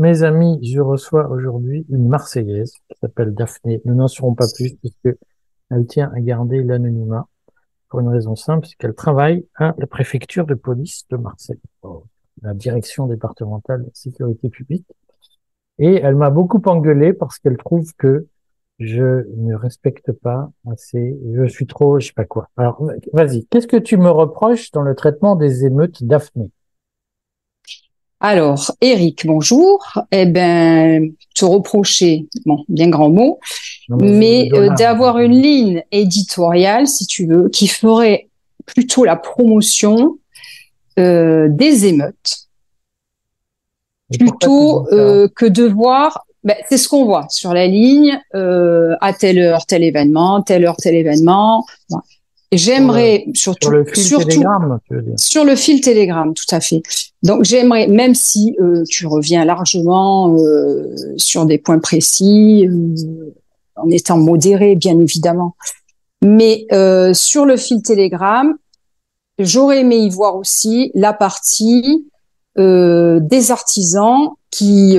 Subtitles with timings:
[0.00, 3.80] mes amis, je reçois aujourd'hui une Marseillaise qui s'appelle Daphné.
[3.84, 5.16] Nous n'en serons pas plus puisque
[5.70, 7.28] elle tient à garder l'anonymat
[7.88, 11.60] pour une raison simple, c'est qu'elle travaille à la préfecture de police de Marseille,
[12.42, 14.86] la direction départementale de sécurité publique.
[15.78, 18.26] Et elle m'a beaucoup engueulé parce qu'elle trouve que
[18.78, 22.48] je ne respecte pas assez, je suis trop, je sais pas quoi.
[22.56, 22.82] Alors,
[23.12, 26.50] vas-y, qu'est-ce que tu me reproches dans le traitement des émeutes Daphné?
[28.20, 29.98] Alors, Eric, bonjour.
[30.12, 33.40] Eh ben, te reprocher, bon, bien grand mot,
[33.88, 38.28] mais, euh, d'avoir une ligne éditoriale, si tu veux, qui ferait
[38.66, 40.18] plutôt la promotion
[40.98, 42.48] euh, des émeutes,
[44.18, 46.26] plutôt euh, que de voir.
[46.44, 50.76] Ben, c'est ce qu'on voit sur la ligne à telle heure tel événement, telle heure
[50.76, 51.64] tel événement.
[52.52, 55.14] J'aimerais surtout sur le fil surtout, tu veux dire.
[55.16, 56.82] sur le fil Telegram, tout à fait.
[57.22, 63.34] Donc j'aimerais, même si euh, tu reviens largement euh, sur des points précis, euh,
[63.76, 65.54] en étant modéré bien évidemment,
[66.22, 68.52] mais euh, sur le fil Telegram,
[69.38, 72.06] j'aurais aimé y voir aussi la partie
[72.56, 74.98] des artisans qui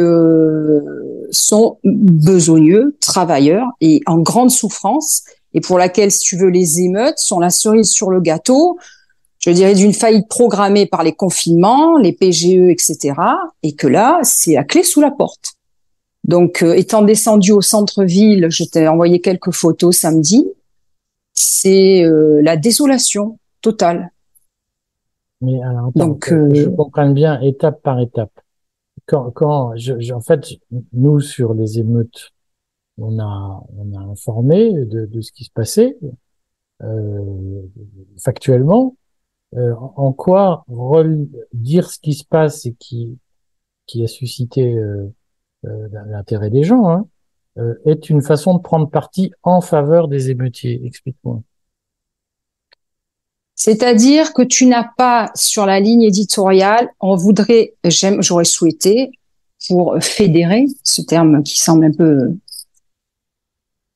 [1.30, 7.18] sont besogneux, travailleurs et en grande souffrance et pour laquelle, si tu veux, les émeutes
[7.18, 8.78] sont la cerise sur le gâteau,
[9.40, 13.14] je dirais d'une faillite programmée par les confinements, les PGE, etc.
[13.64, 15.56] Et que là, c'est la clé sous la porte.
[16.24, 20.48] Donc, euh, étant descendu au centre-ville, je t'ai envoyé quelques photos samedi.
[21.34, 24.12] C'est euh, la désolation totale.
[25.42, 28.32] Mais alors, Donc, que je euh, comprenne bien étape par étape.
[29.08, 30.46] Quand, quand je, en fait,
[30.94, 32.32] nous sur les émeutes
[33.02, 33.64] on a,
[34.12, 35.98] informé de, ce qui se passait
[36.84, 37.62] euh,
[38.24, 38.96] factuellement.
[39.58, 40.66] Euh, en quoi
[41.52, 43.18] dire ce qui se passe et qui,
[44.02, 45.10] a suscité euh,
[45.64, 47.06] l'intérêt des gens hein,
[47.86, 50.82] est une façon de prendre parti en faveur des émeutiers.
[50.86, 51.42] Explique-moi.
[53.56, 57.76] C'est-à-dire que tu n'as pas sur la ligne éditoriale, on voudrait,
[58.20, 59.12] j'aurais souhaité
[59.68, 62.34] pour fédérer, ce terme qui semble un peu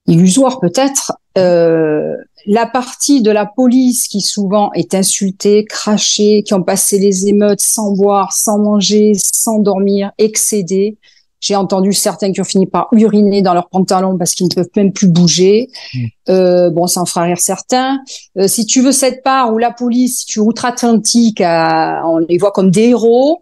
[0.08, 6.64] illusoire peut-être, euh, la partie de la police qui souvent est insultée, crachée, qui ont
[6.64, 10.98] passé les émeutes sans boire, sans manger, sans dormir, excédés.
[11.42, 14.70] J'ai entendu certains qui ont fini par uriner dans leurs pantalons parce qu'ils ne peuvent
[14.76, 15.70] même plus bouger.
[15.94, 16.00] Mmh.
[16.30, 18.00] Euh, bon, ça en fera rire certains.
[18.38, 22.52] Euh, si tu veux cette part où la police, si tu outre-Atlantique, on les voit
[22.52, 23.42] comme des héros.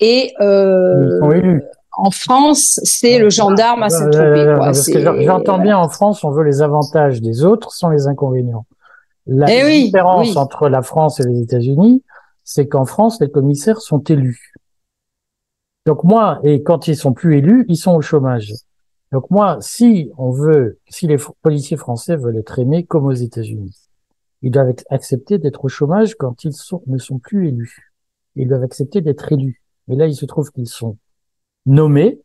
[0.00, 1.60] Et euh,
[1.96, 5.24] en France, c'est le gendarme à Saint-Tropez.
[5.24, 8.66] J'entends bien en France, on veut les avantages des autres sans les inconvénients.
[9.26, 12.02] La eh différence entre la France et les États-Unis,
[12.42, 14.52] c'est qu'en France, les commissaires sont élus.
[15.86, 18.52] Donc moi, et quand ils sont plus élus, ils sont au chômage.
[19.12, 23.76] Donc moi, si on veut, si les policiers français veulent être aimés comme aux États-Unis,
[24.42, 27.92] ils doivent accepter d'être au chômage quand ils sont, ne sont plus élus.
[28.36, 29.62] Ils doivent accepter d'être élus.
[29.88, 30.98] Mais là, il se trouve qu'ils sont
[31.66, 32.20] nommés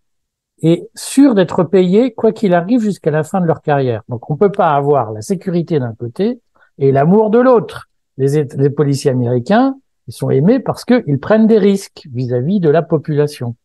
[0.62, 4.04] et sûrs d'être payés quoi qu'il arrive jusqu'à la fin de leur carrière.
[4.10, 6.40] Donc on peut pas avoir la sécurité d'un côté
[6.78, 7.88] et l'amour de l'autre.
[8.18, 9.76] Les, les, policiers américains,
[10.08, 13.56] ils sont aimés parce qu'ils prennent des risques vis-à-vis de la population.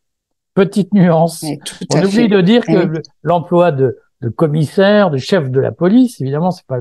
[0.54, 1.44] Petite nuance.
[1.92, 2.92] on oublie de dire que
[3.24, 6.80] l'emploi de, de, commissaire, de chef de la police, évidemment, c'est pas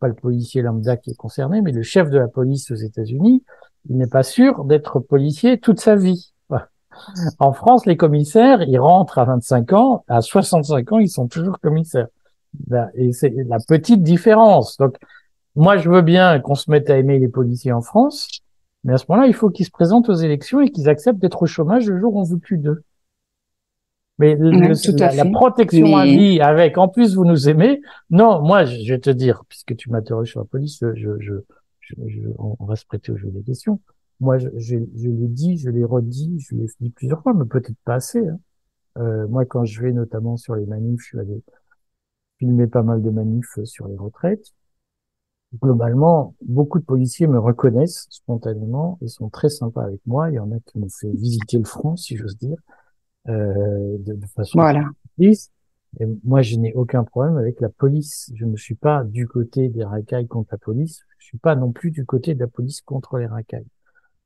[0.00, 3.42] pas le policier lambda qui est concerné, mais le chef de la police aux États-Unis,
[3.88, 6.32] il n'est pas sûr d'être policier toute sa vie.
[7.38, 11.58] En France, les commissaires, ils rentrent à 25 ans, à 65 ans, ils sont toujours
[11.60, 12.08] commissaires.
[12.66, 14.76] Ben, et c'est la petite différence.
[14.76, 14.96] Donc,
[15.56, 18.28] moi, je veux bien qu'on se mette à aimer les policiers en France,
[18.84, 21.42] mais à ce moment-là, il faut qu'ils se présentent aux élections et qu'ils acceptent d'être
[21.42, 22.82] au chômage le jour où on veut plus d'eux.
[24.18, 27.80] Mais la, protection à vie avec, en plus, vous nous aimez.
[28.10, 31.32] Non, moi, je vais te dire, puisque tu m'interroges sur la police, je, je,
[31.80, 33.80] je, on va se prêter au jeu des questions.
[34.20, 37.44] Moi, je, je, je l'ai dit, je l'ai redit, je l'ai dit plusieurs fois, mais
[37.44, 38.26] peut-être pas assez.
[38.26, 38.38] Hein.
[38.98, 41.42] Euh, moi, quand je vais notamment sur les manifs, je suis allé
[42.38, 44.52] filmer pas mal de manifs sur les retraites.
[45.60, 50.30] Globalement, beaucoup de policiers me reconnaissent spontanément et sont très sympas avec moi.
[50.30, 52.56] Il y en a qui m'ont fait visiter le front, si j'ose dire,
[53.28, 54.90] euh, de, de, façon voilà.
[56.00, 58.32] Et moi, je n'ai aucun problème avec la police.
[58.34, 61.02] Je ne suis pas du côté des racailles contre la police.
[61.18, 63.66] Je suis pas non plus du côté de la police contre les racailles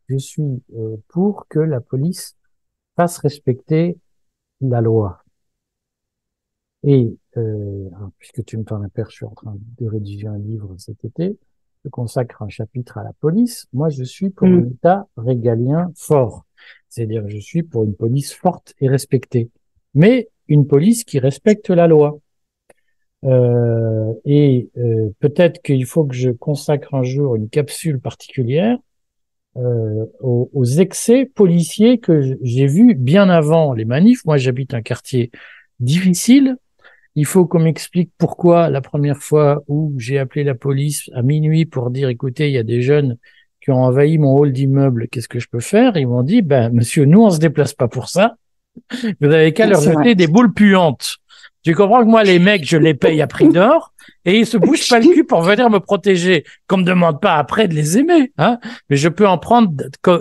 [0.08, 2.37] je suis euh, pour que la police
[2.96, 3.99] fasse respecter
[4.60, 5.22] la loi.
[6.84, 7.88] Et euh,
[8.19, 11.05] puisque tu me parles un père, je suis en train de rédiger un livre cet
[11.05, 11.38] été,
[11.84, 13.66] je consacre un chapitre à la police.
[13.72, 14.72] Moi, je suis pour un mm.
[14.72, 16.44] État régalien fort.
[16.88, 19.50] C'est-à-dire, je suis pour une police forte et respectée,
[19.94, 22.19] mais une police qui respecte la loi.
[23.25, 28.78] Euh, et euh, peut-être qu'il faut que je consacre un jour une capsule particulière
[29.56, 34.25] euh, aux, aux, excès policiers que j'ai vus bien avant les manifs.
[34.25, 35.31] Moi, j'habite un quartier
[35.81, 36.56] difficile.
[37.15, 41.65] Il faut qu'on m'explique pourquoi la première fois où j'ai appelé la police à minuit
[41.65, 43.17] pour dire, écoutez, il y a des jeunes
[43.61, 45.97] qui ont envahi mon hall d'immeuble, qu'est-ce que je peux faire?
[45.97, 48.37] Ils m'ont dit, ben monsieur, nous on se déplace pas pour ça.
[49.21, 51.17] Vous avez qu'à leur jeter des boules puantes.
[51.69, 53.93] Tu comprends que moi, les mecs, je les paye à prix d'or
[54.25, 56.44] et ils se bougent pas le cul pour venir me protéger.
[56.67, 58.59] Qu'on me demande pas après de les aimer, hein.
[58.88, 59.70] Mais je peux en prendre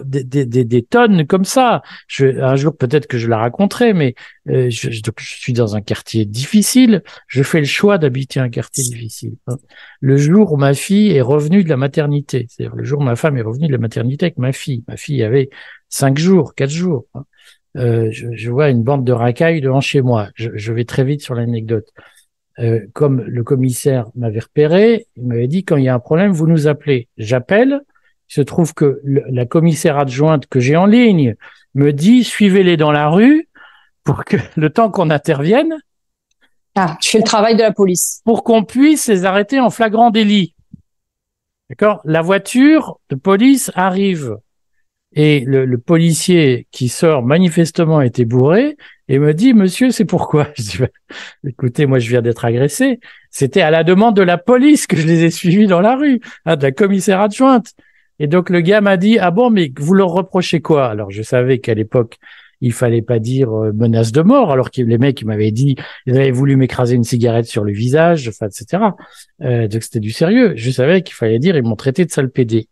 [0.03, 1.83] des, des, des, des tonnes comme ça.
[2.07, 4.13] Je, un jour, peut-être que je la raconterai, mais
[4.49, 7.01] euh, je, je, suis dans un quartier difficile.
[7.27, 9.35] Je fais le choix d'habiter un quartier difficile.
[9.47, 9.55] Hein.
[10.01, 13.15] Le jour où ma fille est revenue de la maternité, c'est-à-dire le jour où ma
[13.15, 14.83] femme est revenue de la maternité avec ma fille.
[14.89, 15.49] Ma fille avait
[15.87, 17.05] cinq jours, quatre jours.
[17.15, 17.23] Hein.
[17.77, 20.29] Euh, je, je, vois une bande de racailles devant chez moi.
[20.35, 21.87] Je, je vais très vite sur l'anecdote.
[22.59, 26.31] Euh, comme le commissaire m'avait repéré, il m'avait dit quand il y a un problème,
[26.31, 27.07] vous nous appelez.
[27.17, 27.81] J'appelle.
[28.29, 31.35] Il se trouve que la commissaire adjointe que j'ai en ligne
[31.75, 33.47] me dit suivez-les dans la rue
[34.03, 35.77] pour que le temps qu'on intervienne.
[36.75, 38.21] Ah, tu fais le travail de la police.
[38.25, 40.55] Pour qu'on puisse les arrêter en flagrant délit.
[41.69, 42.01] D'accord?
[42.05, 44.37] La voiture de police arrive
[45.17, 48.77] et le, policier qui sort manifestement était bourré
[49.07, 50.49] et me dit monsieur c'est pourquoi?
[50.57, 50.87] Je dis bah,
[51.43, 52.99] écoutez moi je viens d'être agressé.
[53.31, 56.21] C'était à la demande de la police que je les ai suivis dans la rue
[56.45, 57.73] hein, de la commissaire adjointe.
[58.19, 60.87] Et donc le gars m'a dit ah bon mais vous leur reprochez quoi?
[60.87, 62.19] Alors je savais qu'à l'époque
[62.61, 65.75] il fallait pas dire euh, menace de mort alors que les mecs ils m'avaient dit
[66.05, 68.83] ils avaient voulu m'écraser une cigarette sur le visage enfin etc
[69.41, 70.53] euh, donc c'était du sérieux.
[70.55, 72.67] Je savais qu'il fallait dire ils m'ont traité de sale pédé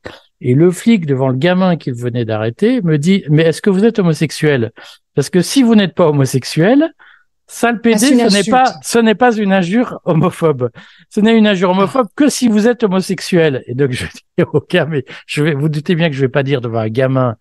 [0.47, 3.83] et le flic, devant le gamin qu'il venait d'arrêter, me dit, mais est-ce que vous
[3.83, 4.74] êtes homosexuel?
[5.15, 6.94] Parce que si vous n'êtes pas homosexuel,
[7.47, 10.69] sale PD, ah, ce n'est pas, ce n'est pas une injure homophobe.
[11.09, 13.63] Ce n'est une injure homophobe que si vous êtes homosexuel.
[13.65, 14.21] Et donc, je dis,
[14.53, 17.38] ok, mais je vais, vous doutez bien que je vais pas dire devant un gamin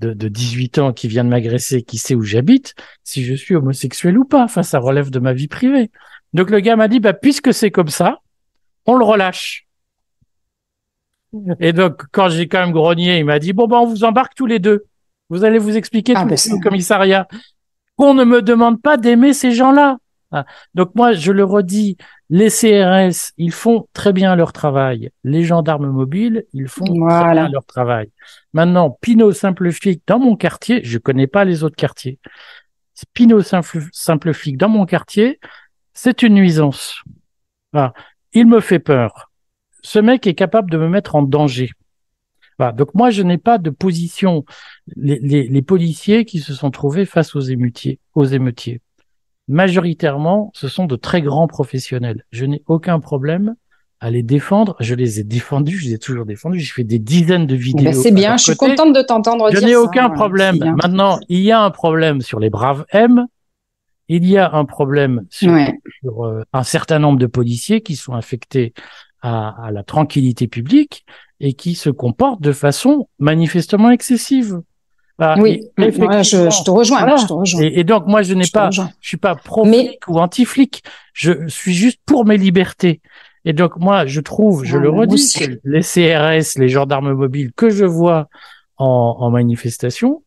[0.00, 3.54] de, de 18 ans qui vient de m'agresser, qui sait où j'habite, si je suis
[3.54, 4.42] homosexuel ou pas.
[4.42, 5.92] Enfin, ça relève de ma vie privée.
[6.32, 8.18] Donc, le gars m'a dit, bah, puisque c'est comme ça,
[8.84, 9.67] on le relâche.
[11.60, 14.34] Et donc, quand j'ai quand même grogné, il m'a dit, bon, ben, on vous embarque
[14.34, 14.86] tous les deux.
[15.30, 17.28] Vous allez vous expliquer ah, tout ben au commissariat.
[17.96, 19.98] Qu'on ne me demande pas d'aimer ces gens-là.
[20.30, 20.44] Ah.
[20.74, 21.96] Donc moi, je le redis,
[22.30, 25.10] les CRS, ils font très bien leur travail.
[25.24, 28.10] Les gendarmes mobiles, ils font très bien leur travail.
[28.52, 32.18] Maintenant, Pinot simple flic dans mon quartier, je connais pas les autres quartiers.
[33.14, 35.40] Pinot simple, simple flic dans mon quartier,
[35.94, 37.02] c'est une nuisance.
[37.72, 37.92] Ah.
[38.32, 39.27] Il me fait peur
[39.82, 41.70] ce mec est capable de me mettre en danger.
[42.58, 42.72] Voilà.
[42.72, 44.44] Donc moi, je n'ai pas de position.
[44.96, 48.80] Les, les, les, policiers qui se sont trouvés face aux émeutiers, aux émeutiers,
[49.46, 52.24] majoritairement, ce sont de très grands professionnels.
[52.32, 53.54] Je n'ai aucun problème
[54.00, 54.76] à les défendre.
[54.80, 56.60] Je les ai défendus, je les ai toujours défendus.
[56.60, 57.84] J'ai fait des dizaines de vidéos.
[57.84, 60.58] Ben c'est bien, je suis contente de t'entendre dire Je n'ai aucun problème.
[60.82, 63.26] Maintenant, il y a un problème sur les braves M.
[64.10, 65.54] Il y a un problème sur,
[66.00, 68.72] sur euh, un certain nombre de policiers qui sont affectés
[69.22, 71.04] à, à, la tranquillité publique
[71.40, 74.60] et qui se comporte de façon manifestement excessive.
[75.18, 77.16] Bah, oui, je, je, te rejoins.
[77.16, 77.62] Je te rejoins.
[77.62, 80.84] Et, et, donc moi je n'ai pas, je suis pas pro flic ou anti flic.
[81.12, 83.00] Je suis juste pour mes libertés.
[83.44, 87.68] Et donc moi je trouve, je le redis, que les CRS, les gendarmes mobiles que
[87.70, 88.28] je vois
[88.76, 90.22] en, en manifestation,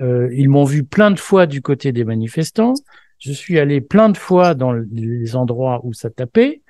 [0.00, 2.74] euh, ils m'ont vu plein de fois du côté des manifestants.
[3.18, 6.62] Je suis allé plein de fois dans les endroits où ça tapait.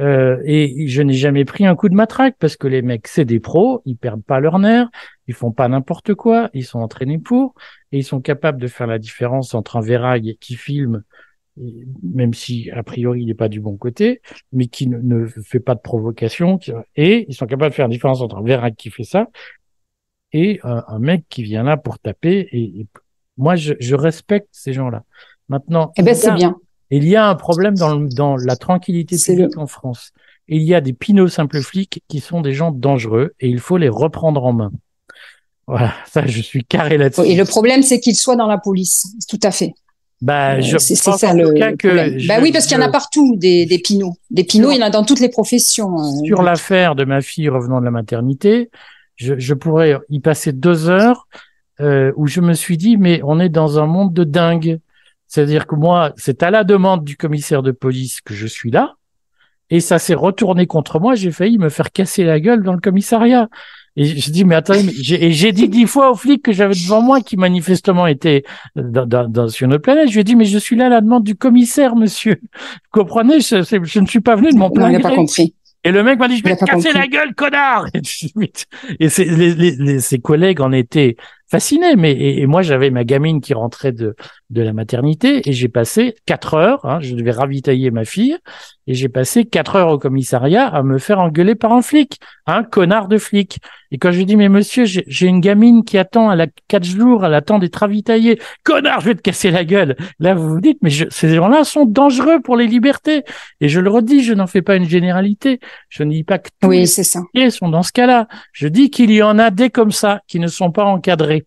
[0.00, 3.24] Euh, et je n'ai jamais pris un coup de matraque parce que les mecs, c'est
[3.24, 4.88] des pros, ils perdent pas leur nerf,
[5.26, 7.54] ils font pas n'importe quoi, ils sont entraînés pour,
[7.92, 11.02] et ils sont capables de faire la différence entre un véraille qui filme,
[12.02, 15.74] même si a priori il n'est pas du bon côté, mais qui ne, fait pas
[15.74, 16.58] de provocation,
[16.96, 19.28] et ils sont capables de faire la différence entre un véraille qui fait ça
[20.32, 22.48] et un, mec qui vient là pour taper.
[22.52, 22.86] Et,
[23.36, 25.02] moi, je, je respecte ces gens-là.
[25.48, 26.56] Maintenant, eh ben c'est bien.
[26.90, 30.12] Il y a un problème dans, dans la tranquillité publique en France.
[30.48, 33.76] Il y a des pinots simples flics qui sont des gens dangereux et il faut
[33.76, 34.72] les reprendre en main.
[35.66, 37.22] Voilà, ça, je suis carré là-dessus.
[37.22, 39.06] Et le problème, c'est qu'ils soient dans la police.
[39.28, 39.72] Tout à fait.
[40.20, 42.90] Bah, euh, je c'est ça le, cas que bah oui, parce qu'il y en a
[42.90, 44.16] partout des, des pinots.
[44.30, 45.98] Des pinots, il y en a dans toutes les professions.
[45.98, 46.12] Hein.
[46.26, 48.70] Sur l'affaire de ma fille revenant de la maternité,
[49.16, 51.26] je, je pourrais y passer deux heures
[51.80, 54.80] euh, où je me suis dit, mais on est dans un monde de dingue.
[55.30, 58.96] C'est-à-dire que moi, c'est à la demande du commissaire de police que je suis là,
[59.70, 61.14] et ça s'est retourné contre moi.
[61.14, 63.48] J'ai failli me faire casser la gueule dans le commissariat.
[63.94, 67.00] Et je dis, mais attendez, j'ai, j'ai dit dix fois aux flics que j'avais devant
[67.00, 68.42] moi qui manifestement était
[68.74, 70.08] dans, dans, sur notre planète.
[70.08, 72.40] Je lui ai dit, mais je suis là à la demande du commissaire, monsieur.
[72.42, 73.40] Vous comprenez?
[73.40, 75.00] Je, je ne suis pas venu de mon plein gré.
[75.00, 75.54] pas compris.
[75.84, 77.86] Et le mec m'a dit, je vais te casser la gueule, connard!
[77.94, 81.16] Et, les, les, ses collègues en étaient
[81.50, 81.96] fasciné.
[81.96, 84.14] Mais et, moi, j'avais ma gamine qui rentrait de
[84.50, 86.84] de la maternité et j'ai passé quatre heures.
[86.84, 88.36] Hein, je devais ravitailler ma fille
[88.86, 92.64] et j'ai passé quatre heures au commissariat à me faire engueuler par un flic, un
[92.64, 93.60] connard de flic.
[93.92, 96.84] Et quand je lui dis mais monsieur, j'ai une gamine qui attend, elle a quatre
[96.84, 98.40] jours, elle attend d'être ravitaillée.
[98.64, 99.96] Connard, je vais te casser la gueule.
[100.18, 103.22] Là, vous vous dites mais ces gens-là sont dangereux pour les libertés.
[103.60, 105.60] Et je le redis, je n'en fais pas une généralité.
[105.88, 107.20] Je ne dis pas que tous oui, c'est ça.
[107.50, 108.26] sont dans ce cas-là.
[108.52, 111.39] Je dis qu'il y en a des comme ça qui ne sont pas encadrés.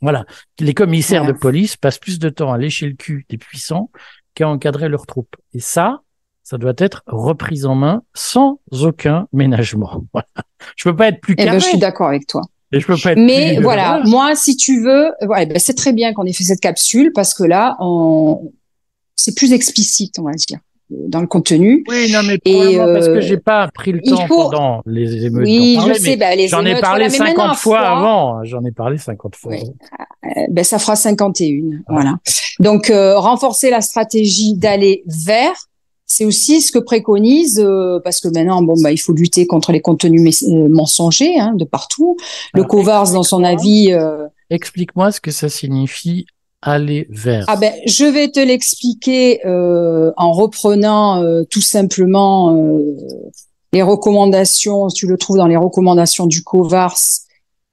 [0.00, 0.24] Voilà.
[0.60, 3.90] Les commissaires de police passent plus de temps à lécher le cul des puissants
[4.34, 5.36] qu'à encadrer leurs troupes.
[5.54, 6.02] Et ça,
[6.44, 10.04] ça doit être repris en main sans aucun ménagement.
[10.12, 10.28] Voilà.
[10.76, 11.48] Je peux pas être plus carré.
[11.48, 12.42] Eh ben, je suis d'accord avec toi.
[12.72, 15.92] Et je peux pas être Mais voilà, moi, si tu veux, ouais, ben, c'est très
[15.92, 18.52] bien qu'on ait fait cette capsule parce que là, on...
[19.16, 20.58] c'est plus explicite, on va dire
[20.90, 21.84] dans le contenu.
[21.88, 25.44] Oui, non, mais et parce que j'ai pas pris le temps pendant les émeutes.
[25.44, 26.16] Oui, je sais.
[26.16, 28.44] Bah, j'en ai parlé 50 fois avant.
[28.44, 29.52] J'en ai parlé 50 fois.
[29.52, 29.62] Oui.
[30.24, 31.82] Euh, ben, ça fera 51.
[31.88, 32.18] Voilà.
[32.60, 35.54] Donc, euh, renforcer la stratégie d'aller vers.
[36.06, 39.72] C'est aussi ce que préconise, euh, parce que maintenant, bon, bah, il faut lutter contre
[39.72, 42.16] les contenus mensongers hein, de partout.
[42.54, 43.92] Le Covars, dans son avis.
[44.50, 46.26] Explique-moi ce que ça signifie
[46.62, 52.96] aller vers Ah ben, je vais te l'expliquer euh, en reprenant euh, tout simplement euh,
[53.72, 54.88] les recommandations.
[54.88, 56.98] Tu le trouves dans les recommandations du COVARS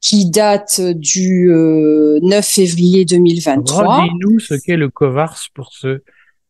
[0.01, 4.03] qui date du 9 février 2023.
[4.03, 6.03] Dis-nous ce qu'est le COVARS pour ceux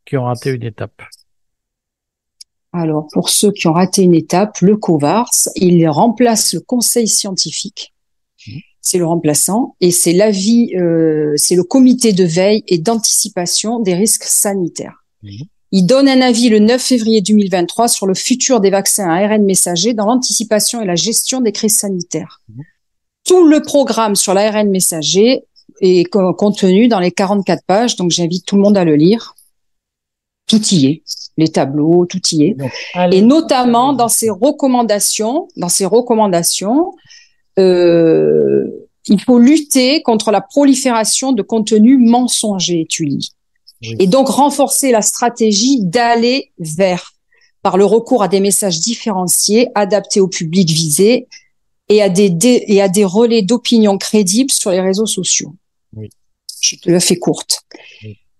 [0.05, 1.01] qui ont raté une étape.
[2.73, 7.94] Alors, pour ceux qui ont raté une étape, le COVARS, il remplace le conseil scientifique
[8.85, 13.95] c'est le remplaçant, et c'est l'avis, euh, c'est le comité de veille et d'anticipation des
[13.95, 15.03] risques sanitaires.
[15.23, 15.31] Mhm.
[15.71, 19.43] Il donne un avis le 9 février 2023 sur le futur des vaccins à ARN
[19.43, 22.41] messager dans l'anticipation et la gestion des crises sanitaires.
[22.47, 22.63] Mhm.
[23.23, 25.41] Tout le programme sur l'ARN messager
[25.81, 29.33] est contenu dans les 44 pages, donc j'invite tout le monde à le lire.
[30.45, 31.03] Tout y est,
[31.37, 32.57] les tableaux, tout y est.
[33.11, 36.93] et notamment dans ses recommandations, dans ses recommandations,
[37.59, 38.65] euh,
[39.07, 43.31] il faut lutter contre la prolifération de contenus mensongers, tu lis.
[43.99, 47.13] Et donc renforcer la stratégie d'aller vers
[47.61, 51.27] par le recours à des messages différenciés, adaptés au public visé
[51.89, 52.35] et à des,
[52.67, 55.53] et à des relais d'opinion crédibles sur les réseaux sociaux.
[55.95, 56.09] Oui.
[56.61, 57.61] Je te la fais courte.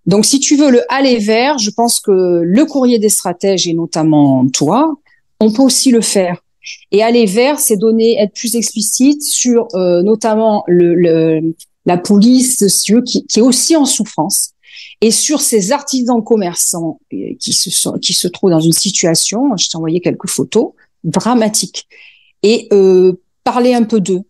[0.05, 3.73] Donc, si tu veux le aller vers, je pense que le courrier des stratèges et
[3.73, 4.95] notamment toi,
[5.39, 6.43] on peut aussi le faire.
[6.91, 11.53] Et aller vers, c'est donner, être plus explicite sur euh, notamment le,
[11.85, 12.63] la police
[13.05, 14.51] qui, qui est aussi en souffrance.
[15.01, 19.55] Et sur ces artisans commerçants euh, qui se sont, qui se trouvent dans une situation,
[19.57, 20.71] je t'ai envoyé quelques photos
[21.03, 21.87] dramatiques,
[22.43, 24.21] et euh, parler un peu d'eux,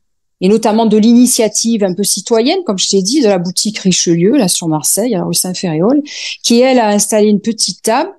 [0.42, 4.36] et notamment de l'initiative un peu citoyenne, comme je t'ai dit, de la boutique Richelieu,
[4.36, 6.02] là sur Marseille, à la rue Saint-Ferréol,
[6.44, 8.12] qui elle a installé une petite table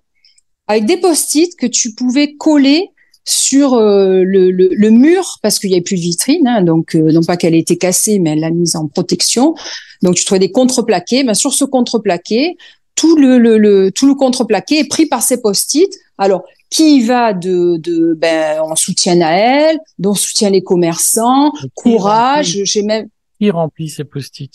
[0.68, 2.90] avec des post-it que tu pouvais coller
[3.26, 6.94] sur euh, le, le, le, mur parce qu'il n'y avait plus de vitrine, hein, donc
[6.94, 9.54] euh, non pas qu'elle ait été cassée, mais elle l'a mise en protection.
[10.02, 11.24] Donc tu trouvais des contreplaqués.
[11.24, 12.56] Ben, sur ce contreplaqué,
[12.94, 15.92] tout le, le, tout le contreplaqué est pris par ces post-it.
[16.18, 22.58] Alors qui va de, de ben on soutient elle, on soutient les commerçants, courage.
[22.62, 23.08] J'ai même
[23.40, 24.52] qui remplit ces post-it?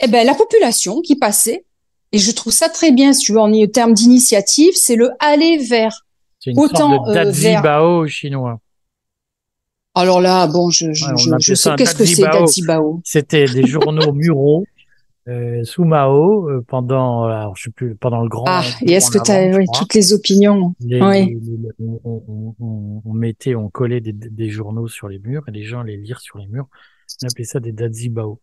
[0.00, 1.64] Eh ben la population qui passait.
[2.12, 5.58] Et je trouve ça très bien, si tu veux, en termes d'initiative, c'est le aller
[5.58, 6.06] vers.
[6.40, 8.60] C'est une Autant, sorte de Bao chinois.
[9.94, 11.04] Alors là, bon, je, je,
[11.38, 12.22] je, sais qu'est-ce que c'est
[12.66, 13.00] Bao.
[13.04, 14.64] C'était des journaux muraux
[15.28, 18.44] euh, sous Mao euh, pendant, alors je sais plus, pendant le grand.
[18.48, 21.38] Ah, et est-ce que tu as oui, toutes les opinions oui.
[21.78, 22.00] on,
[22.58, 25.98] on, on, mettait, on collait des, des, journaux sur les murs et les gens allaient
[25.98, 26.68] lire sur les murs.
[27.22, 28.40] On appelait ça des Dazibao.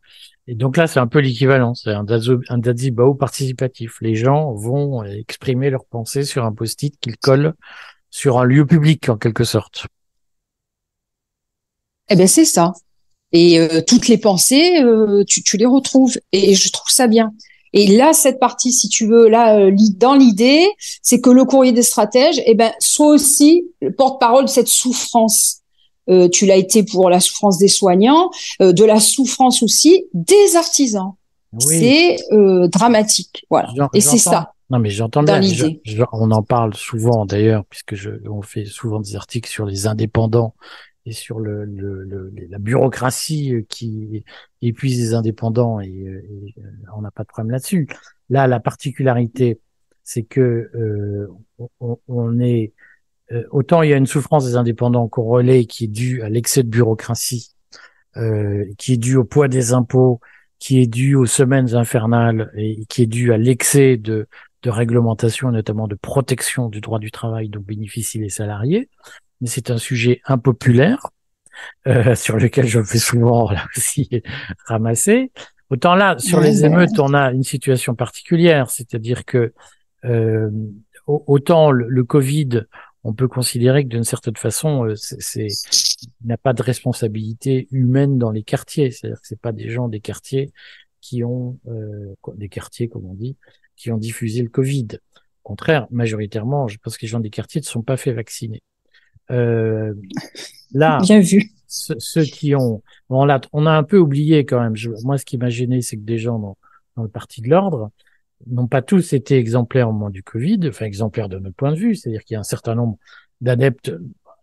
[0.47, 1.73] Et donc là, c'est un peu l'équivalent.
[1.73, 2.05] C'est un,
[2.49, 3.97] un Dazibao participatif.
[4.01, 7.53] Les gens vont exprimer leurs pensées sur un post-it qu'ils collent
[8.09, 9.85] sur un lieu public, en quelque sorte.
[12.09, 12.73] Eh ben, c'est ça.
[13.33, 16.17] Et euh, toutes les pensées, euh, tu, tu, les retrouves.
[16.31, 17.33] Et, je trouve ça bien.
[17.73, 20.65] Et là, cette partie, si tu veux, là, euh, dans l'idée,
[21.01, 25.56] c'est que le courrier des stratèges, eh ben, soit aussi le porte-parole de cette souffrance
[26.09, 28.29] euh, tu l'as été pour la souffrance des soignants,
[28.61, 31.13] euh, de la souffrance aussi des artisans.
[31.59, 33.69] C'est euh, dramatique, voilà.
[33.93, 34.53] Et c'est ça.
[34.69, 35.39] Non, mais j'entends bien.
[36.11, 40.55] on en parle souvent d'ailleurs, puisque je, on fait souvent des articles sur les indépendants
[41.05, 44.25] et sur le, le, la bureaucratie qui
[44.61, 46.55] épuise les indépendants et, et
[46.97, 47.87] on n'a pas de problème là-dessus.
[48.29, 49.61] Là, la particularité,
[50.03, 50.69] c'est que
[51.79, 52.73] on, on, est
[53.51, 56.63] autant il y a une souffrance des indépendants qu'on relaie qui est due à l'excès
[56.63, 57.55] de bureaucratie,
[58.77, 60.21] qui est due au poids des impôts,
[60.59, 64.27] qui est due aux semaines infernales et qui est due à l'excès de
[64.63, 68.89] de réglementation, notamment de protection du droit du travail dont bénéficient les salariés.
[69.41, 71.07] Mais c'est un sujet impopulaire
[71.87, 74.09] euh, sur lequel je me fais souvent là aussi
[74.65, 75.31] ramasser.
[75.69, 79.53] Autant là, sur les émeutes, on a une situation particulière, c'est-à-dire que
[80.05, 80.49] euh,
[81.05, 82.63] autant le, Covid,
[83.07, 85.47] on peut considérer que d'une certaine façon, euh, c'est
[86.25, 88.91] n'a pas de responsabilité humaine dans les quartiers.
[88.91, 90.51] C'est-à-dire que c'est pas des gens des quartiers
[90.99, 93.37] qui ont euh, des quartiers, comme on dit,
[93.77, 94.87] qui ont diffusé le Covid.
[95.45, 98.61] Au contraire, majoritairement, je pense que les gens des quartiers ne sont pas fait vacciner.
[99.31, 99.93] Euh,
[100.73, 101.53] là, bien vu.
[101.69, 104.75] Ceux, qui ont, on, l'a, on a un peu oublié quand même.
[105.03, 106.57] moi, ce qui m'a gêné, c'est que des gens dans,
[106.97, 107.89] dans le parti de l'ordre
[108.45, 111.77] n'ont pas tous été exemplaires au moment du Covid, enfin exemplaires de notre point de
[111.77, 112.97] vue, c'est-à-dire qu'il y a un certain nombre
[113.41, 113.91] d'adeptes.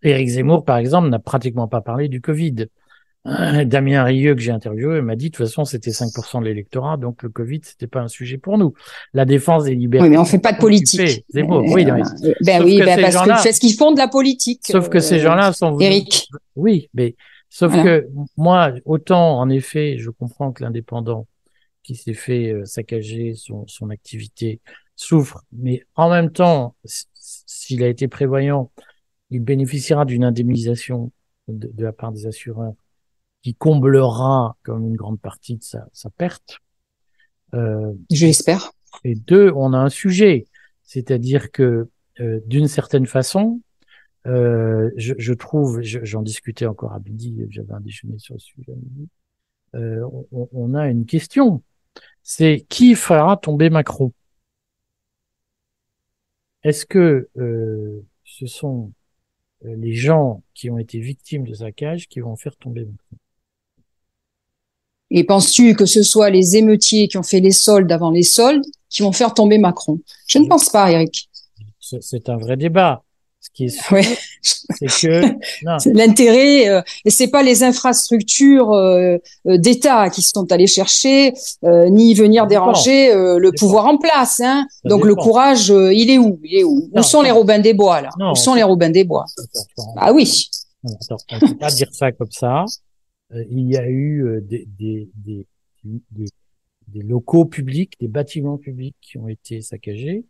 [0.03, 2.67] Éric Zemmour, par exemple, n'a pratiquement pas parlé du Covid.
[3.25, 7.23] Damien Rieu que j'ai interviewé m'a dit de toute façon c'était 5% de l'électorat donc
[7.23, 8.75] le Covid c'était pas un sujet pour nous.
[9.15, 10.05] La défense des libertés.
[10.05, 11.25] Oui mais on fait pas de politique.
[11.31, 11.63] C'est beau.
[11.63, 14.61] Oui, euh, ben oui, ben parce que c'est ce qu'ils font de la politique.
[14.67, 15.79] Sauf que ces euh, gens-là sont.
[15.79, 16.29] Eric.
[16.55, 17.17] Oui, mais
[17.49, 21.27] sauf que moi autant en effet je comprends que l'indépendant
[21.85, 24.61] qui s'est fait euh, saccager son, son activité
[24.97, 28.71] souffre, mais en même temps s'il a été prévoyant,
[29.31, 31.13] il bénéficiera d'une indemnisation
[31.49, 32.75] de la part des assureurs
[33.43, 36.59] qui comblera comme une grande partie de sa, sa perte.
[37.55, 38.73] Euh, J'espère.
[39.05, 40.47] Et deux, on a un sujet,
[40.83, 41.89] c'est-à-dire que
[42.21, 43.61] euh, d'une certaine façon,
[44.27, 48.73] euh, je, je, trouve, j'en discutais encore à midi, j'avais un déjeuner sur le sujet
[49.75, 51.63] euh, on, on, a une question,
[52.23, 54.13] c'est qui fera tomber Macron?
[56.63, 58.93] Est-ce que euh, ce sont
[59.65, 63.17] euh, les gens qui ont été victimes de saccage qui vont faire tomber Macron?
[65.11, 68.65] Et penses-tu que ce soit les émeutiers qui ont fait les soldes avant les soldes
[68.89, 70.01] qui vont faire tomber Macron?
[70.27, 71.29] Je ne pense pas, Eric.
[71.79, 73.05] C'est un vrai débat.
[73.45, 74.01] Ce qui est sûr,
[74.41, 80.67] c'est que l'intérêt euh, et c'est pas les infrastructures euh, euh, d'État qui sont allés
[80.67, 84.41] chercher, ni venir déranger le pouvoir en place.
[84.41, 84.67] Hein.
[84.85, 86.41] Donc le courage, il est où?
[86.43, 86.89] Il est où?
[86.93, 88.11] Où sont les Robins des Bois là?
[88.33, 89.27] Où sont les Robins des Bois?
[89.97, 90.49] Ah oui.
[90.87, 92.65] Attends, on peut pas dire ça comme ça.
[93.33, 95.47] Euh, il y a eu euh, des, des, des,
[95.83, 100.25] des, locaux publics, des bâtiments publics qui ont été saccagés.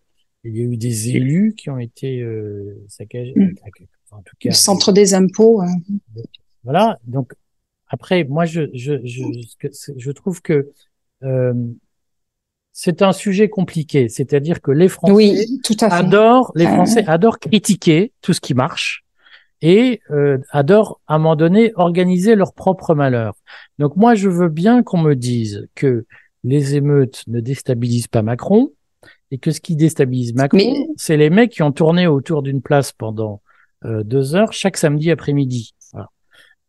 [0.45, 3.33] Il y a eu des élus qui ont été euh, saccagés.
[3.35, 3.55] Hmm.
[4.11, 5.63] En tout cas, le centre des impôts.
[5.63, 5.75] Hein.
[6.63, 6.99] Voilà.
[7.07, 7.33] Donc
[7.89, 9.23] après, moi, je je je,
[9.97, 10.71] je trouve que
[11.23, 11.55] euh,
[12.73, 14.09] c'est un sujet compliqué.
[14.09, 15.97] C'est-à-dire que les Français oui, tout à fait.
[15.97, 19.05] adorent les Français adorent critiquer tout ce qui marche
[19.63, 23.35] et euh, adorent à un moment donné organiser leur propre malheur.
[23.79, 26.05] Donc moi, je veux bien qu'on me dise que
[26.43, 28.73] les émeutes ne déstabilisent pas Macron
[29.31, 32.93] et que ce qui déstabilise Macron, c'est les mecs qui ont tourné autour d'une place
[32.93, 33.41] pendant
[33.85, 35.75] euh, deux heures chaque samedi après-midi.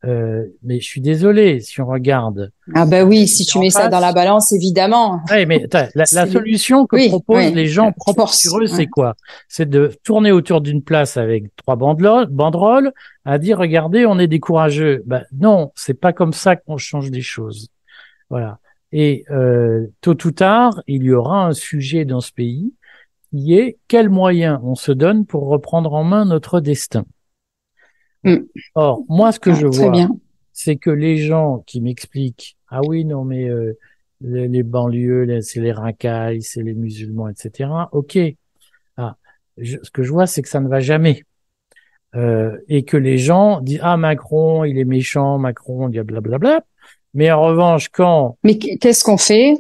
[0.06, 2.52] Euh, mais je suis désolé, si on regarde.
[2.76, 5.22] Ah bah oui, si tu mets ça dans la balance, évidemment.
[5.32, 5.66] Oui, mais
[5.96, 7.92] la, solution que proposent les gens
[8.28, 9.16] sur eux, c'est quoi?
[9.48, 14.40] C'est de tourner autour d'une place avec trois banderoles, à dire regardez, on est des
[14.40, 15.02] courageux.
[15.08, 17.70] Bah non, c'est pas comme ça qu'on change des choses.
[18.30, 18.60] Voilà.
[18.98, 22.74] Et euh, tôt ou tard, il y aura un sujet dans ce pays
[23.30, 27.06] qui est quels moyens on se donne pour reprendre en main notre destin.
[28.24, 28.38] Mm.
[28.74, 30.08] Or, moi, ce que ah, je vois,
[30.54, 33.74] c'est que les gens qui m'expliquent, ah oui, non, mais euh,
[34.22, 37.70] les, banlieues, c'est les racailles, c'est les musulmans, etc.
[37.92, 38.18] Ok.
[38.96, 39.18] Ah,
[39.62, 41.26] ce que je vois, c'est que ça ne va jamais.
[42.16, 46.06] Euh, et que les gens disent, ah, Macron, il est méchant, Macron, il y a
[46.06, 46.64] blablabla.
[47.16, 48.38] Mais en revanche, quand...
[48.44, 49.58] Mais qu'est-ce qu'on fait?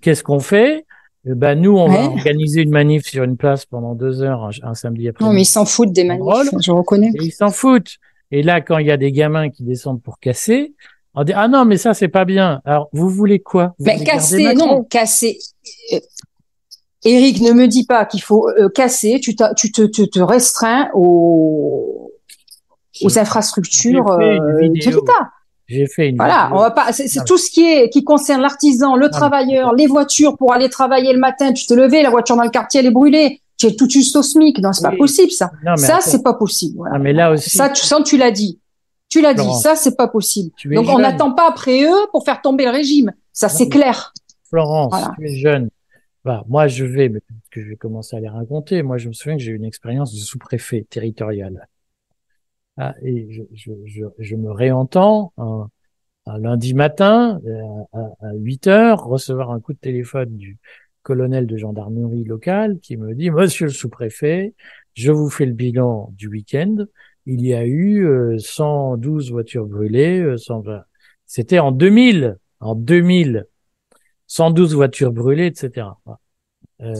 [0.00, 0.86] Qu'est-ce qu'on fait?
[1.26, 4.74] Eh ben nous, on va organiser une manif sur une place pendant deux heures un,
[4.74, 5.24] samedi après.
[5.24, 7.10] Non, mais ils s'en foutent des manifs, je reconnais.
[7.14, 7.96] ils s'en foutent.
[8.30, 10.74] Et là, quand il y a des gamins qui descendent pour casser,
[11.14, 12.60] on dit ah non, mais ça c'est pas bien.
[12.66, 13.74] Alors vous voulez quoi?
[13.78, 15.38] Mais casser, non, casser.
[17.06, 19.18] Eric, ne me dis pas qu'il faut euh, casser.
[19.20, 22.12] Tu, tu te, te, te restreins aux,
[23.02, 25.30] aux infrastructures euh, de l'État.
[25.66, 26.16] J'ai fait une.
[26.16, 26.92] Voilà, on va pas.
[26.92, 31.12] C'est tout ce qui est qui concerne l'artisan, le travailleur, les voitures pour aller travailler
[31.12, 31.52] le matin.
[31.52, 33.40] Tu te levais, la voiture dans le quartier elle est brûlée.
[33.56, 34.58] Tu es tout juste au SMIC.
[34.58, 35.50] Non, c'est pas possible ça.
[35.76, 36.76] ça c'est pas possible.
[36.78, 36.98] Voilà.
[36.98, 37.50] mais là aussi.
[37.50, 38.60] Ça, tu sens, tu l'as dit.
[39.08, 40.50] Tu l'as dit, ça c'est pas possible.
[40.64, 43.12] Donc on n'attend pas après eux pour faire tomber le régime.
[43.32, 44.12] Ça c'est clair.
[44.48, 45.68] Florence, tu es jeune.
[46.24, 48.82] Bah, moi je vais, mais que je vais commencer à les raconter.
[48.82, 51.68] Moi je me souviens que j'ai eu une expérience de sous-préfet territorial.
[52.76, 55.68] Ah, et je, je, je, je, me réentends un,
[56.26, 60.58] un lundi matin euh, à, à 8 heures recevoir un coup de téléphone du
[61.02, 64.54] colonel de gendarmerie locale qui me dit Monsieur le sous-préfet,
[64.94, 66.86] je vous fais le bilan du week-end.
[67.26, 68.06] Il y a eu
[68.38, 70.20] 112 euh, voitures brûlées.
[70.20, 70.36] Euh,
[71.26, 73.46] c'était en 2000, en 2000,
[74.26, 75.88] 112 voitures brûlées, etc.
[76.80, 76.94] Euh,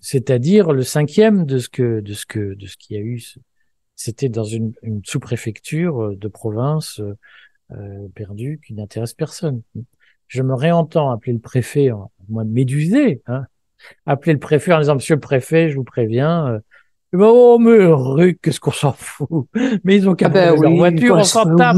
[0.00, 3.20] c'est-à-dire le cinquième de ce que de ce que de ce qu'il y a eu.
[3.96, 7.00] C'était dans une, une sous-préfecture de province
[7.72, 9.62] euh, perdue qui n'intéresse personne.
[10.28, 11.90] Je me réentends appeler le préfet,
[12.28, 13.44] moi médusé, hein,
[14.04, 16.60] appeler le préfet en disant Monsieur le préfet, je vous préviens,
[17.12, 19.48] ben, oh, mais qu'est-ce qu'on s'en fout?
[19.84, 21.76] Mais ils ont qu'à ah ben leur voiture, on s'en tape.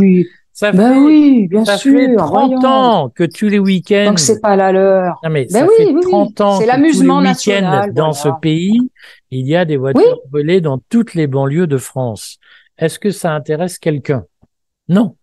[0.59, 4.07] Ça ben fait, oui, bien ça sûr, fait 30 ans que tous les week-ends.
[4.07, 5.21] Donc c'est pas la leur.
[5.23, 8.77] Non mais ben ça oui, fait 30 ans c'est l'amusement national dans ce pays,
[9.31, 12.39] il y a des voitures brûlées dans toutes les banlieues de France.
[12.77, 14.25] Est-ce que ça intéresse quelqu'un?
[14.89, 15.15] Non.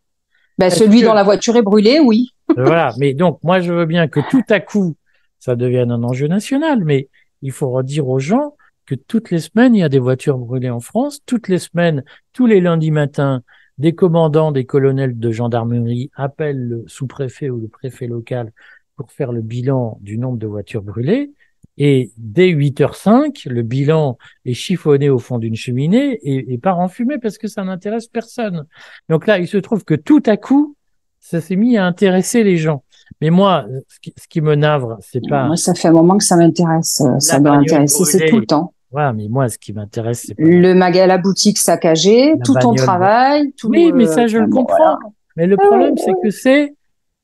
[0.58, 2.30] Ben celui dont la voiture est brûlée, oui.
[2.56, 4.96] voilà, mais donc moi je veux bien que tout à coup
[5.40, 7.10] ça devienne un enjeu national, mais
[7.42, 10.70] il faut redire aux gens que toutes les semaines, il y a des voitures brûlées
[10.70, 11.20] en France.
[11.26, 13.42] Toutes les semaines, tous les lundis matins,
[13.78, 18.52] des commandants, des colonels de gendarmerie appellent le sous-préfet ou le préfet local
[18.96, 21.32] pour faire le bilan du nombre de voitures brûlées.
[21.78, 26.88] Et dès 8h05, le bilan est chiffonné au fond d'une cheminée et, et part en
[26.88, 28.66] fumée parce que ça n'intéresse personne.
[29.10, 30.78] Donc là, il se trouve que tout à coup,
[31.20, 32.84] ça s'est mis à intéresser les gens.
[33.20, 35.48] Mais moi, ce qui, me navre, c'est pas.
[35.48, 37.02] Moi, ça fait un moment que ça m'intéresse.
[37.20, 38.75] Ça doit intéresser, c'est tout le temps.
[38.96, 43.52] Ouais, mais moi, ce qui m'intéresse, c'est le magasin, la boutique saccagée, tout ton travail,
[43.58, 43.68] tout.
[43.68, 44.98] Oui, mais ça, je le comprends.
[45.36, 46.74] Mais le problème, c'est que c'est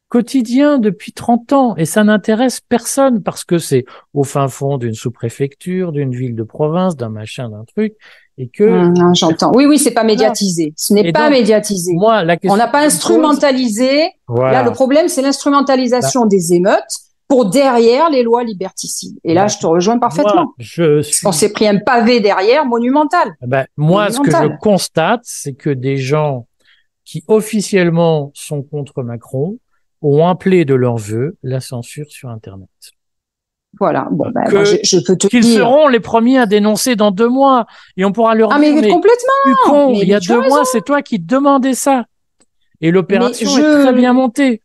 [0.10, 4.94] quotidien depuis 30 ans et ça n'intéresse personne parce que c'est au fin fond d'une
[4.94, 7.94] sous-préfecture, d'une ville de province, d'un machin, d'un truc
[8.38, 9.54] et que hum, j'entends.
[9.56, 10.74] Oui oui, c'est pas médiatisé.
[10.76, 11.94] Ce n'est pas médiatisé.
[11.94, 14.10] Moi, la question On n'a pas instrumentalisé.
[14.28, 16.28] Là le problème c'est l'instrumentalisation bah.
[16.28, 19.18] des émeutes pour derrière les lois liberticides.
[19.24, 20.54] Et là, je te rejoins parfaitement.
[20.58, 23.30] je On s'est pris un pavé derrière monumental.
[23.42, 26.46] Eh ben, moi, ce que je constate, c'est que des gens
[27.06, 29.58] qui officiellement sont contre Macron
[30.02, 32.68] ont appelé de leur vœu la censure sur Internet.
[33.80, 34.10] Voilà.
[34.12, 37.66] Bon, ben, je, peux te qu'ils seront les premiers à dénoncer dans deux mois
[37.96, 38.76] et on pourra leur ah, dire.
[38.76, 39.92] mais, complètement.
[39.94, 42.04] il y a deux mois, c'est toi qui demandais ça.
[42.82, 44.62] Et l'opération est très bien montée.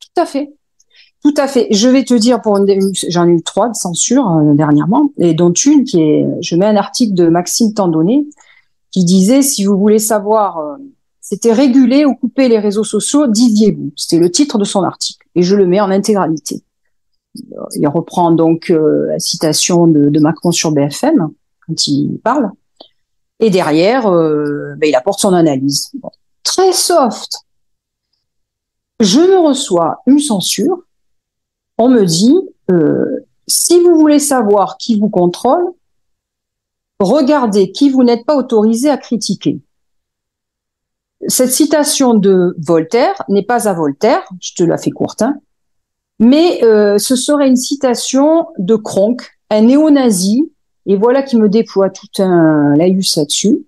[0.00, 0.48] Tout à fait.
[1.24, 1.68] Tout à fait.
[1.70, 2.58] Je vais te dire pour
[3.08, 6.66] j'en ai eu trois de censure euh, dernièrement, et dont une qui est, je mets
[6.66, 8.26] un article de Maxime Tandonné
[8.90, 10.76] qui disait si vous voulez savoir, euh,
[11.22, 13.90] c'était réguler ou couper les réseaux sociaux, disiez-vous.
[13.96, 16.62] C'était le titre de son article, et je le mets en intégralité.
[17.74, 21.30] Il reprend donc euh, la citation de, Macron sur BFM
[21.66, 22.50] quand il parle,
[23.40, 25.90] et derrière, ben, il apporte son analyse.
[26.42, 27.38] Très soft.
[29.00, 30.84] Je me reçois une censure
[31.78, 32.36] on me dit,
[32.70, 35.72] euh, si vous voulez savoir qui vous contrôle,
[37.00, 39.60] regardez qui vous n'êtes pas autorisé à critiquer.
[41.26, 45.36] Cette citation de Voltaire n'est pas à Voltaire, je te la fais courte, hein,
[46.18, 50.52] mais euh, ce serait une citation de Kronk, un néo-nazi,
[50.86, 53.66] et voilà qui me déploie tout un laïus là-dessus.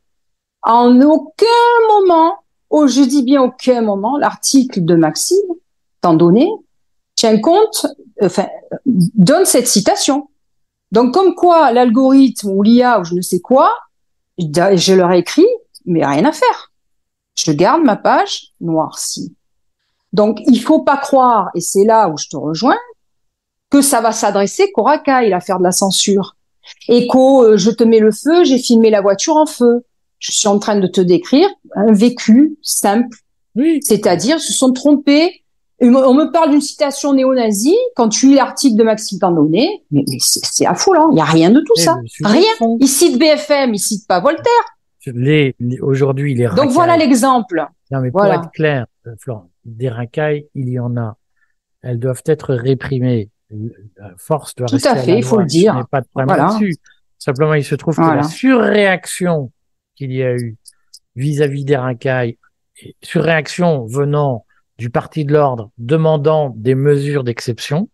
[0.63, 1.47] En aucun
[1.89, 2.35] moment,
[2.71, 5.39] oh je dis bien aucun moment, l'article de Maxime,
[6.03, 6.51] tant donné,
[7.17, 7.87] tient compte,
[8.23, 8.47] enfin,
[8.85, 10.29] donne cette citation.
[10.93, 13.75] Donc, comme quoi l'algorithme ou l'IA ou je ne sais quoi,
[14.39, 15.49] je leur ai écrit,
[15.87, 16.73] mais rien à faire.
[17.35, 19.35] Je garde ma page noircie.
[20.13, 22.79] Donc, il faut pas croire, et c'est là où je te rejoins,
[23.71, 26.37] que ça va s'adresser qu'au racaille, à faire de la censure.
[26.89, 29.85] Et qu'au euh, je te mets le feu, j'ai filmé la voiture en feu.
[30.19, 33.19] Je suis en train de te décrire un vécu simple.
[33.55, 33.81] Oui.
[33.83, 35.45] C'est-à-dire, se sont trompés
[35.81, 37.77] on me parle d'une citation néo-nazie.
[37.95, 41.11] Quand tu lis l'article de Maxime Tandonnet, mais, c'est affolant.
[41.11, 41.99] Il n'y a rien de tout eh, ça.
[42.25, 42.53] Rien.
[42.81, 44.53] Il cite BFM, il cite pas Voltaire.
[45.07, 47.65] Les, aujourd'hui, les Donc voilà l'exemple.
[47.93, 51.17] Non, mais pour être clair, euh, Florent, des racailles, il y en a.
[51.83, 53.31] Elles doivent être réprimées.
[53.97, 55.87] La force doit Tout à fait, il faut le dire.
[55.91, 56.75] pas de problème là-dessus.
[57.19, 59.53] Simplement, il se trouve que la surréaction
[59.95, 60.57] qu'il y a eu
[61.15, 62.39] vis-à-vis des racailles,
[63.03, 64.46] surréaction venant
[64.79, 67.89] du parti de l'ordre demandant des mesures d'exception.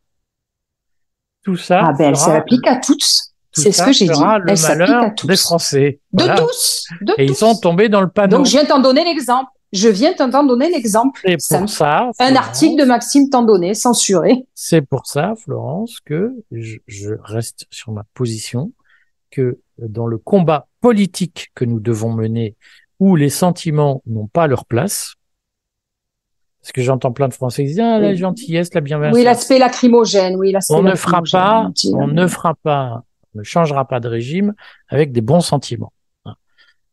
[1.44, 1.82] Tout ça.
[1.86, 3.04] Ah ben, elle s'applique à toutes.
[3.52, 4.20] C'est ce que j'ai dit.
[4.20, 6.00] le malheur des Français.
[6.12, 6.86] De tous.
[7.02, 8.38] De Et ils sont tombés dans le panneau.
[8.38, 9.50] Donc je viens t'en donner l'exemple.
[9.72, 11.20] Je viens t'en donner l'exemple.
[11.38, 12.10] C'est pour ça.
[12.18, 14.46] un article de Maxime Tandonnet, censuré.
[14.54, 18.72] C'est pour ça, Florence, que je, je reste sur ma position
[19.30, 22.54] que dans le combat politique que nous devons mener,
[23.00, 25.14] où les sentiments n'ont pas leur place,
[26.62, 29.16] parce que j'entends plein de Français qui disent ah, la gentillesse, la bienveillance.
[29.16, 33.02] Oui, l'aspect lacrymogène, oui, l'aspect On ne fera pas, on ne fera pas,
[33.34, 34.54] on ne changera pas de régime
[34.88, 35.92] avec des bons sentiments.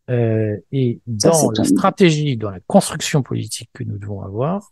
[0.09, 4.71] Euh, et dans la stratégie, dans la construction politique que nous devons avoir,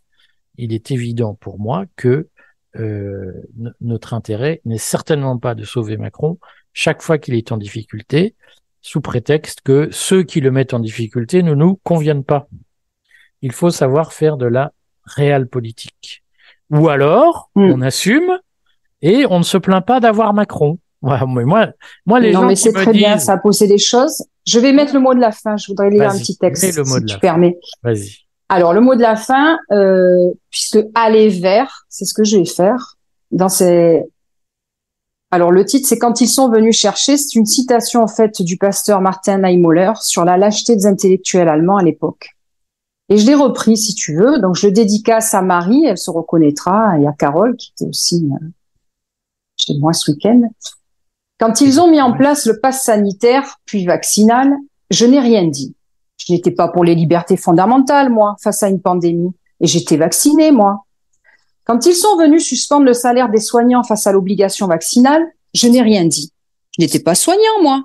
[0.56, 2.28] il est évident pour moi que
[2.76, 3.32] euh,
[3.80, 6.38] notre intérêt n'est certainement pas de sauver Macron
[6.72, 8.34] chaque fois qu'il est en difficulté,
[8.80, 12.48] sous prétexte que ceux qui le mettent en difficulté ne nous conviennent pas.
[13.42, 14.72] Il faut savoir faire de la
[15.08, 16.22] réelle politique.
[16.70, 17.72] Ou alors, hmm.
[17.72, 18.38] on assume
[19.02, 20.78] et on ne se plaint pas d'avoir Macron.
[21.02, 21.72] moi,
[22.06, 24.24] moi, les non, gens mais c'est très bien, ça a posé des choses.
[24.46, 25.56] Je vais mettre le mot de la fin.
[25.56, 27.58] Je voudrais lire un petit texte, le mot si de tu permets.
[27.82, 28.28] Vas-y.
[28.48, 32.46] Alors, le mot de la fin, euh, puisque aller vers, c'est ce que je vais
[32.46, 32.96] faire
[33.30, 34.02] dans ces.
[35.30, 37.18] Alors, le titre, c'est quand ils sont venus chercher.
[37.18, 41.76] C'est une citation en fait du pasteur Martin Neimoller sur la lâcheté des intellectuels allemands
[41.76, 42.37] à l'époque.
[43.08, 44.38] Et je l'ai repris, si tu veux.
[44.38, 48.28] Donc, je le dédicace à Marie, elle se reconnaîtra, et à Carole, qui était aussi
[48.32, 48.46] euh,
[49.56, 50.42] chez moi ce week-end.
[51.38, 54.52] Quand ils ont mis en place le pass sanitaire, puis vaccinal,
[54.90, 55.74] je n'ai rien dit.
[56.18, 59.32] Je n'étais pas pour les libertés fondamentales, moi, face à une pandémie.
[59.60, 60.84] Et j'étais vaccinée, moi.
[61.64, 65.22] Quand ils sont venus suspendre le salaire des soignants face à l'obligation vaccinale,
[65.54, 66.32] je n'ai rien dit.
[66.76, 67.84] Je n'étais pas soignant, moi.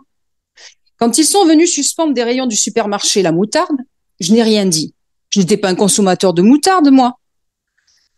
[0.97, 3.77] Quand ils sont venus suspendre des rayons du supermarché la moutarde,
[4.19, 4.93] je n'ai rien dit.
[5.33, 7.17] Je n'étais pas un consommateur de moutarde, moi.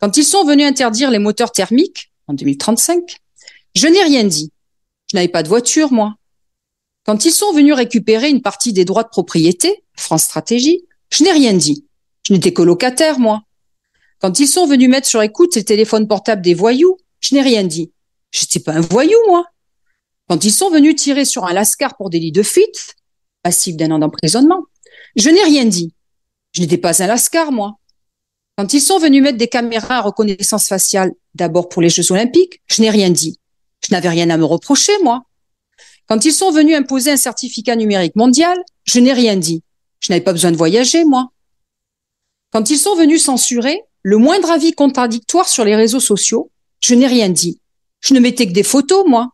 [0.00, 3.16] Quand ils sont venus interdire les moteurs thermiques, en 2035,
[3.74, 4.52] je n'ai rien dit.
[5.10, 6.16] Je n'avais pas de voiture, moi.
[7.06, 11.32] Quand ils sont venus récupérer une partie des droits de propriété, France Stratégie, je n'ai
[11.32, 11.86] rien dit.
[12.28, 13.44] Je n'étais que locataire, moi.
[14.18, 17.64] Quand ils sont venus mettre sur écoute les téléphones portables des voyous, je n'ai rien
[17.64, 17.92] dit.
[18.30, 19.46] Je n'étais pas un voyou, moi.
[20.28, 22.94] Quand ils sont venus tirer sur un lascar pour délit de fuite,
[23.42, 24.64] passif d'un an d'emprisonnement,
[25.16, 25.94] je n'ai rien dit.
[26.56, 27.76] Je n'étais pas un lascar, moi.
[28.56, 32.62] Quand ils sont venus mettre des caméras à reconnaissance faciale, d'abord pour les Jeux Olympiques,
[32.66, 33.38] je n'ai rien dit.
[33.86, 35.24] Je n'avais rien à me reprocher, moi.
[36.06, 39.62] Quand ils sont venus imposer un certificat numérique mondial, je n'ai rien dit.
[40.00, 41.28] Je n'avais pas besoin de voyager, moi.
[42.52, 47.06] Quand ils sont venus censurer le moindre avis contradictoire sur les réseaux sociaux, je n'ai
[47.06, 47.60] rien dit.
[48.00, 49.28] Je ne mettais que des photos, moi.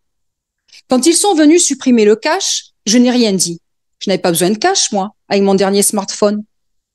[0.89, 3.61] Quand ils sont venus supprimer le cash, je n'ai rien dit.
[4.01, 6.43] Je n'avais pas besoin de cash, moi, avec mon dernier smartphone.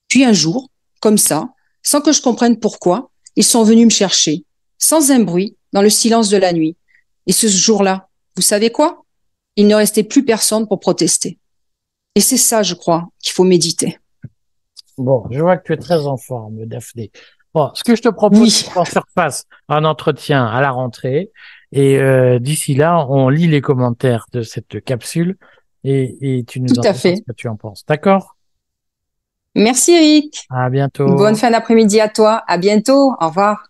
[0.07, 1.49] Puis un jour, comme ça,
[1.83, 4.45] sans que je comprenne pourquoi, ils sont venus me chercher,
[4.77, 6.75] sans un bruit, dans le silence de la nuit.
[7.27, 9.03] Et ce jour-là, vous savez quoi?
[9.55, 11.39] Il ne restait plus personne pour protester.
[12.15, 13.99] Et c'est ça, je crois, qu'il faut méditer.
[14.97, 17.11] Bon, je vois que tu es très en forme, Daphné.
[17.53, 21.31] Bon, ce que je te propose, c'est qu'on se refasse un entretien à la rentrée.
[21.71, 25.37] Et euh, d'ici là, on lit les commentaires de cette capsule
[25.83, 27.17] et, et tu nous Tout à fait.
[27.17, 27.83] ce que tu en penses.
[27.87, 28.36] D'accord?
[29.57, 30.45] Merci Eric.
[30.51, 31.15] À bientôt.
[31.15, 32.43] Bonne fin d'après-midi à toi.
[32.47, 33.15] À bientôt.
[33.19, 33.63] Au revoir.